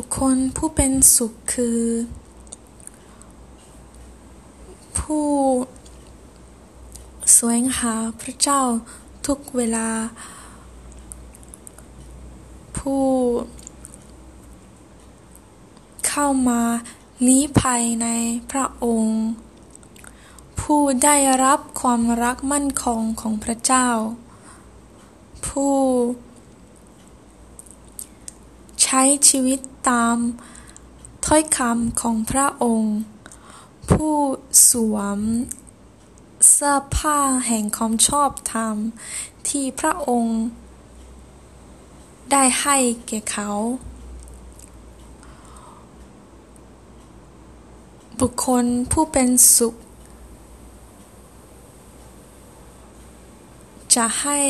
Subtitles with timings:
[0.00, 1.82] บุคคลผู้เป็นสุขคือ
[4.98, 5.28] ผู้
[7.36, 8.62] สวงหาพระเจ้า
[9.26, 9.88] ทุกเวลา
[12.78, 13.04] ผู้
[16.08, 16.62] เข้ามา
[17.26, 18.08] ลี้ภัยใน
[18.50, 19.18] พระองค์
[20.60, 23.88] ผู้ได้รับความรักมั่นคงของพระเจ้า
[25.46, 25.74] ผู้
[28.90, 29.60] ใช้ชีวิต
[29.90, 30.16] ตาม
[31.26, 32.96] ถ้อยคำของพระองค์
[33.90, 34.14] ผู้
[34.70, 35.20] สวม
[36.50, 38.76] เสื้อผ้าแห่งความชอบธรรม
[39.48, 40.38] ที่พระองค์
[42.30, 42.76] ได้ให้
[43.08, 43.50] แก่เขา
[48.20, 49.74] บุคคลผู้เป็นสุข
[53.94, 54.40] จะให้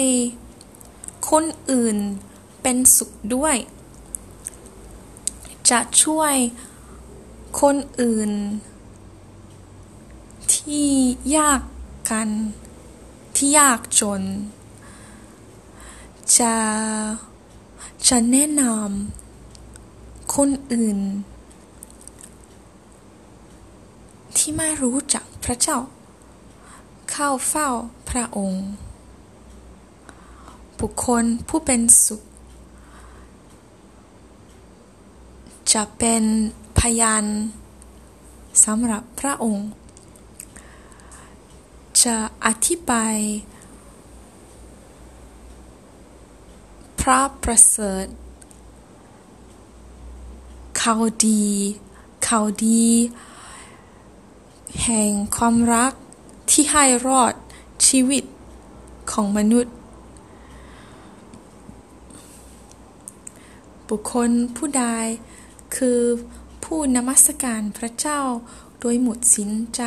[1.31, 1.97] คนอื่น
[2.63, 3.59] เป็นสุขด้วย
[5.71, 6.35] จะช่วย
[7.61, 8.31] คนอื่น
[10.55, 10.89] ที่
[11.37, 11.63] ยาก
[12.11, 12.29] กัน
[13.37, 14.23] ที่ยากจน
[16.39, 16.57] จะ
[18.09, 20.99] จะแนะนำคนอื่น
[24.37, 25.79] ที่ไม่รู้จักพระเจ้า
[27.11, 27.69] เข้าเฝ้า
[28.11, 28.65] พระองค์
[30.81, 32.23] บุคคลผู้เป็นสุข
[35.83, 36.25] จะเป็น
[36.79, 37.25] พยาน
[38.65, 39.69] สำหรับพระองค์
[42.05, 43.17] จะอธิบาย
[47.01, 48.07] พระประเสริฐ
[50.83, 51.45] ข่าวดี
[52.29, 52.85] ข่าวดี
[54.83, 55.93] แห่งความรัก
[56.51, 57.35] ที่ให้รอด
[57.87, 58.25] ชีวิต
[59.13, 59.73] ของมนุษย์
[63.89, 64.85] บุคคลผู้ใด
[65.77, 66.01] คือ
[66.65, 68.21] ผู้นมัสการพระเจ้า
[68.81, 69.83] โดยหมดสินใจ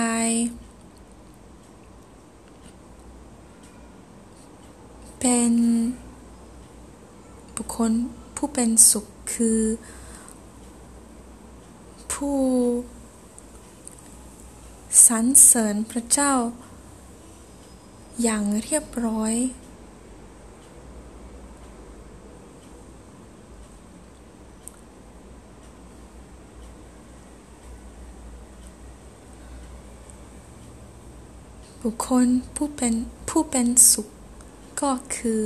[5.19, 5.53] เป็น
[7.55, 7.91] บุคคล
[8.35, 9.61] ผู้เป็นสุขคือ
[12.13, 12.39] ผู้
[15.07, 16.33] สรรเสริญพระเจ้า
[18.23, 19.33] อย่างเรียบร้อย
[31.85, 32.93] บุคคลผู้เป็น
[33.29, 34.07] ผู้เป็นสุข
[34.81, 35.43] ก็คือ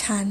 [0.00, 0.28] ฉัน